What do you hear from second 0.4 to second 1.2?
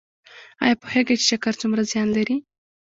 ایا پوهیږئ